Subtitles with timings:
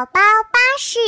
[0.00, 0.20] 宝宝
[0.50, 0.98] 巴士。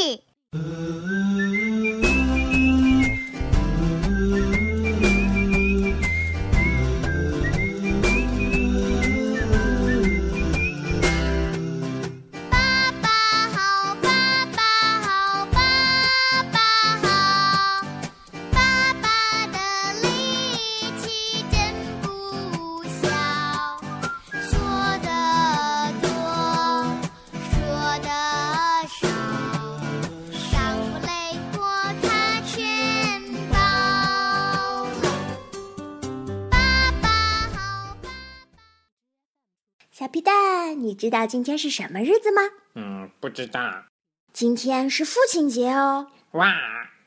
[40.02, 42.42] 小皮蛋，你知道今天是什么日子吗？
[42.74, 43.84] 嗯，不知道。
[44.32, 46.08] 今天是父亲节哦。
[46.32, 46.52] 哇，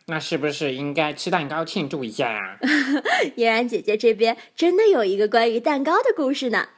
[0.07, 2.57] 那是不是应该吃蛋糕庆祝一下呀？
[3.35, 6.69] 嫣然姐姐这边真的有一个关于蛋糕的故事呢。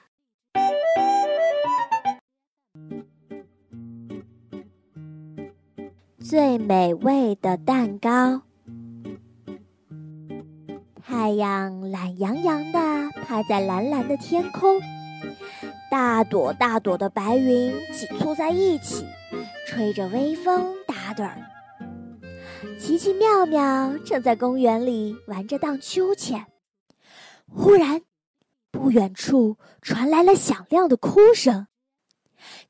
[6.20, 8.41] 最美味的蛋糕。
[11.04, 12.79] 太阳懒洋洋的
[13.23, 14.82] 趴在蓝蓝的天空，
[15.90, 19.05] 大朵大朵的白云挤簇在一起，
[19.65, 21.37] 吹着微风打盹儿。
[22.79, 26.45] 奇奇妙妙正在公园里玩着荡秋千，
[27.48, 28.01] 忽然，
[28.71, 31.68] 不远处传来了响亮的哭声。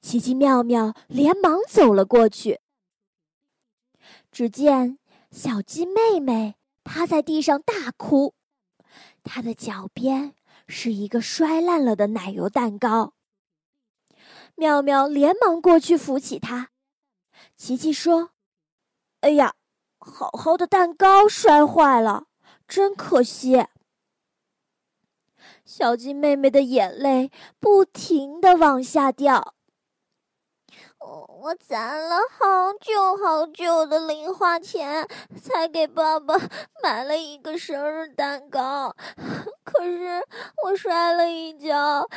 [0.01, 2.59] 奇奇妙妙连忙走了过去，
[4.31, 4.99] 只见
[5.31, 8.33] 小鸡妹妹趴在地上大哭，
[9.23, 10.33] 她的脚边
[10.67, 13.13] 是一个摔烂了的奶油蛋糕。
[14.55, 16.69] 妙妙连忙过去扶起她，
[17.55, 18.31] 琪琪说
[19.21, 19.55] ：“哎呀！”
[19.99, 22.27] 好好的蛋糕摔坏了，
[22.67, 23.65] 真可惜。
[25.65, 29.55] 小鸡妹妹的眼泪不停的往下掉。
[30.99, 35.07] 我攒了好久好久的零花钱，
[35.41, 36.35] 才给爸爸
[36.83, 38.93] 买了一个生日蛋糕，
[39.63, 40.21] 可是
[40.63, 42.07] 我摔了一跤，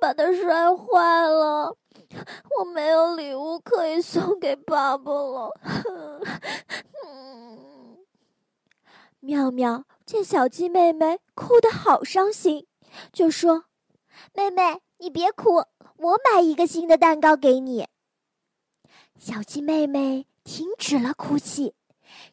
[0.00, 1.76] 把它摔坏了。
[2.58, 5.50] 我没有礼物可以送给爸爸了。
[9.20, 12.66] 妙妙见小鸡妹妹哭得好伤心，
[13.12, 13.66] 就说
[14.34, 15.64] ：“妹妹，你别哭，
[15.96, 17.86] 我买一个新的蛋糕给你。”
[19.24, 21.76] 小鸡妹妹停止了哭泣，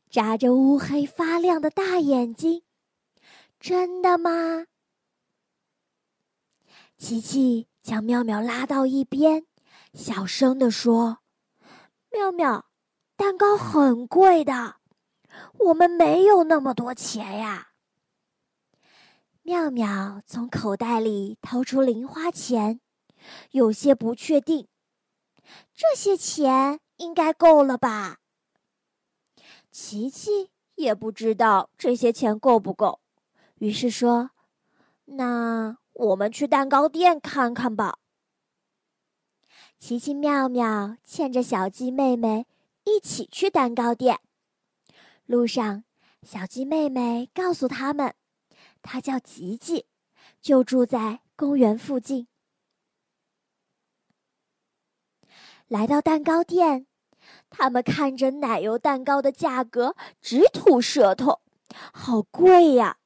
[0.09, 2.63] 眨着乌黑发亮的大眼睛
[3.61, 4.65] ：“真的吗？”
[6.97, 9.45] 琪琪将妙妙拉到一边，
[9.93, 11.19] 小声地说
[12.11, 12.65] ：“妙妙，
[13.15, 14.77] 蛋糕很贵的。”
[15.69, 17.67] 我们没有那么多钱呀。
[19.43, 22.81] 妙妙从口袋里掏出零花钱，
[23.51, 24.67] 有些不确定，
[25.73, 28.19] 这些钱应该够了吧？
[29.71, 32.99] 琪琪也不知道这些钱够不够，
[33.59, 34.31] 于是说
[35.05, 37.99] ：“那我们去蛋糕店看看吧。”
[39.77, 42.47] 奇奇妙妙牵着小鸡妹妹
[42.83, 44.19] 一起去蛋糕店。
[45.25, 45.83] 路上，
[46.23, 48.15] 小鸡妹妹告诉他们，
[48.81, 49.85] 她叫吉吉，
[50.41, 52.27] 就住在公园附近。
[55.69, 56.87] 来到蛋糕店，
[57.51, 61.41] 他们看着奶油蛋糕的价格，直吐舌头，
[61.93, 62.97] 好贵呀！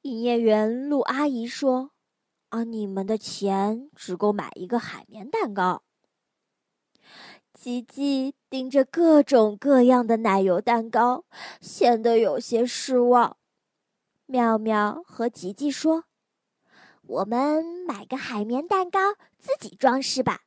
[0.00, 1.90] 营业员陆阿姨说
[2.48, 5.82] ：“啊，你们的钱只够买一个海绵蛋糕。”
[7.52, 11.26] 吉吉盯着各种各样的奶油蛋糕，
[11.60, 13.36] 显得有些失望。
[14.24, 16.04] 妙妙和吉吉说
[17.04, 20.40] ：“我们买个海绵蛋糕自己装饰吧。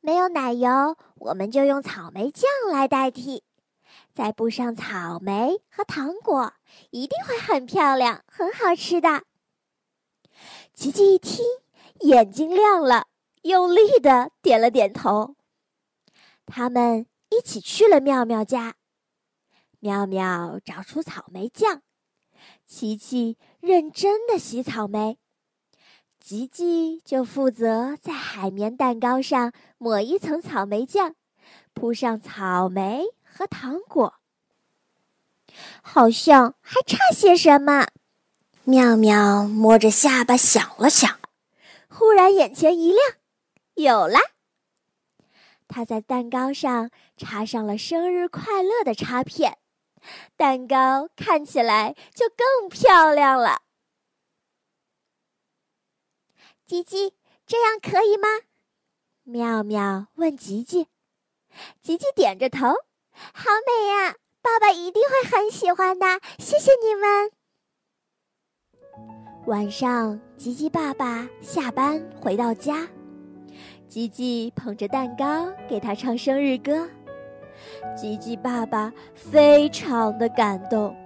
[0.00, 3.42] 没有奶油，我们就用草莓酱来代替，
[4.14, 6.54] 再布上草莓和糖果，
[6.90, 9.24] 一定会很漂亮、很好吃的。”
[10.74, 11.44] 琪琪一听，
[12.00, 13.06] 眼睛亮了，
[13.42, 15.36] 用力的点了点头。
[16.46, 18.74] 他们一起去了妙妙家。
[19.78, 21.82] 妙妙找出草莓酱，
[22.66, 25.18] 琪琪认真的洗草莓，
[26.22, 31.16] 吉吉就负责在海绵蛋糕上抹一层草莓酱，
[31.74, 34.14] 铺上草莓和糖果。
[35.82, 37.88] 好像还差些什么。
[38.64, 41.18] 妙妙摸着下巴想了想，
[41.88, 43.00] 忽然眼前一亮，
[43.74, 44.18] 有了。
[45.66, 49.58] 他在蛋糕上插上了“生日快乐”的插片，
[50.36, 53.62] 蛋糕看起来就更漂亮了。
[56.72, 57.12] 吉吉，
[57.46, 58.28] 这样可以吗？
[59.24, 60.86] 妙妙问吉吉。
[61.82, 62.66] 吉吉点着头，
[63.12, 64.16] 好美呀！
[64.40, 66.18] 爸爸一定会很喜欢的。
[66.38, 67.30] 谢谢你们。
[69.44, 72.88] 晚上，吉吉爸爸下班回到家，
[73.86, 76.88] 吉吉捧着蛋糕给他唱生日歌。
[77.94, 80.96] 吉吉爸爸非常的感动，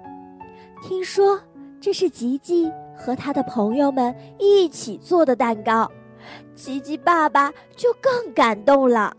[0.84, 1.42] 听说
[1.80, 5.90] 这是吉吉和他的朋友们一起做的蛋糕，
[6.54, 9.14] 吉吉爸爸就更感动了。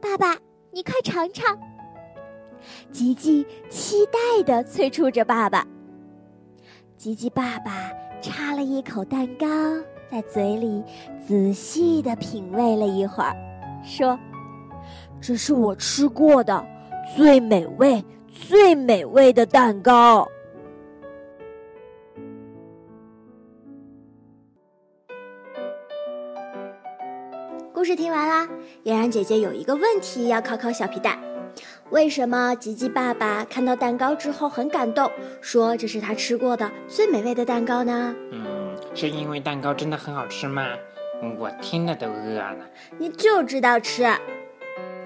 [0.00, 0.36] 爸爸，
[0.70, 1.58] 你快尝尝！
[2.92, 5.66] 吉吉期待地催促着爸爸。
[6.96, 7.90] 吉吉爸爸
[8.20, 9.46] 插了一口蛋糕，
[10.10, 10.82] 在嘴里
[11.26, 13.34] 仔细地品味了一会儿，
[13.82, 14.18] 说。
[15.22, 16.64] 这是我吃过的
[17.14, 20.26] 最美味、最美味的蛋糕。
[27.80, 28.46] 故事听完啦，
[28.84, 31.18] 嫣然姐姐有一个问题要考考小皮蛋：
[31.88, 35.10] 为什么吉吉爸爸看到蛋糕之后很感动，
[35.40, 38.14] 说这是他吃过的最美味的蛋糕呢？
[38.32, 40.66] 嗯，是因为蛋糕真的很好吃吗？
[41.38, 42.58] 我听了都饿了。
[42.98, 44.06] 你就知道吃。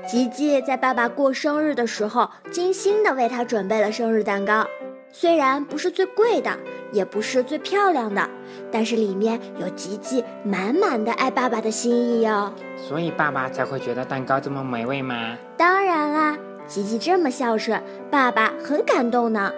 [0.05, 4.67] 吉吉在爸爸过生日的时候，精心的为他准备了生日蛋糕。
[5.17, 6.59] 虽然不是最贵的，
[6.91, 8.29] 也不是最漂亮的，
[8.73, 12.53] 但是里面有吉吉满满的爱爸爸的心意哟。
[12.77, 15.39] 所以爸爸才会觉得蛋糕这么美味吗？
[15.57, 17.81] 当然啦，吉吉这么孝顺，
[18.11, 19.53] 爸爸很感动呢。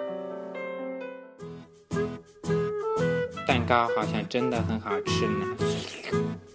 [3.47, 5.57] 蛋糕好像真的很好吃呢。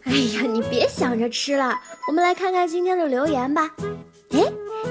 [0.05, 1.75] 哎呀，你别想着吃了，
[2.06, 3.69] 我们来看看今天的留言吧。
[4.31, 4.44] 哎，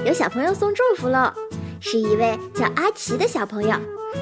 [0.04, 1.34] 有小朋友送祝福了，
[1.82, 3.74] 是一位叫阿奇的小朋友。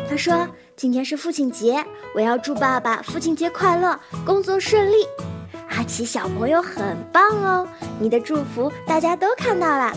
[0.08, 1.84] 他说：“今天是父亲节，
[2.14, 4.96] 我要祝爸爸父亲节快乐，工作顺利。”
[5.68, 7.68] 阿奇小朋友很棒哦，
[8.00, 9.92] 你的祝福大家都看到了。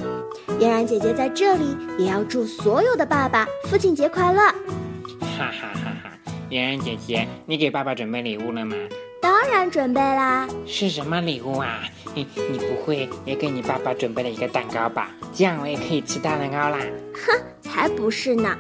[0.60, 4.42] 嫣然姐姐在这里也要祝所有的爸爸父亲节快乐。
[4.42, 6.12] 哈哈哈哈！
[6.50, 8.75] 嫣然姐姐，你给爸爸准备礼物了吗？
[9.24, 10.46] 当然准备啦！
[10.68, 11.80] 是什么礼物啊？
[12.14, 15.12] 你你不会也给你爸爸准备了一个蛋糕吧？
[15.34, 16.78] 这样我也可以吃大蛋糕啦！
[17.16, 18.54] 哼，才不是呢！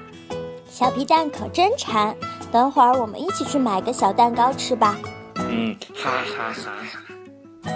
[0.65, 2.15] 小皮蛋可真馋，
[2.49, 4.95] 等会儿我们一起去买个小蛋糕吃吧。
[5.35, 6.71] 嗯，哈哈哈
[7.65, 7.71] 哈！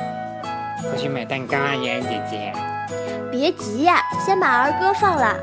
[0.81, 2.53] 快去买蛋糕啊，妍妍姐姐！
[3.29, 5.37] 别急呀，先把儿歌放了。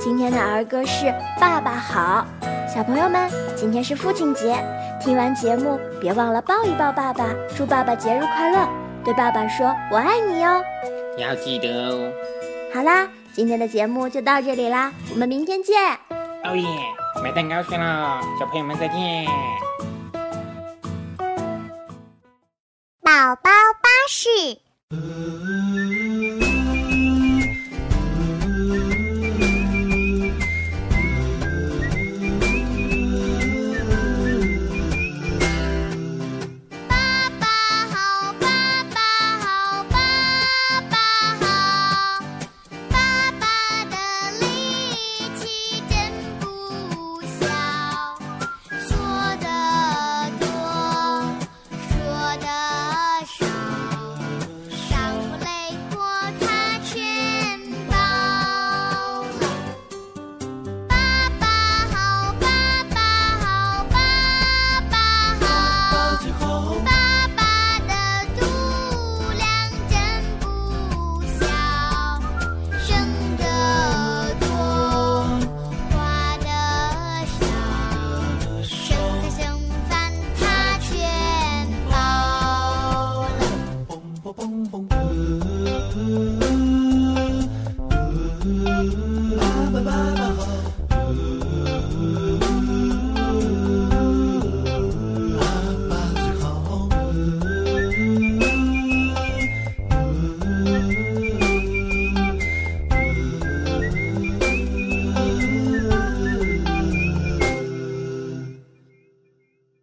[0.00, 1.04] 今天的儿歌是
[1.38, 2.26] 《爸爸好》。
[2.74, 4.56] 小朋友们，今天是父亲节。
[5.06, 8.68] 听完节目，别忘了抱一抱爸爸，祝爸爸节日快乐，
[9.04, 10.60] 对爸爸说“我爱你”哟。
[11.16, 12.12] 要记得哦。
[12.74, 15.76] 好啦，今天的节目就到这里啦，我们明天见。
[16.42, 16.66] 哦耶，
[17.22, 19.26] 买蛋糕去了，小朋友们再见。
[23.00, 23.50] 宝宝
[23.80, 24.28] 巴士。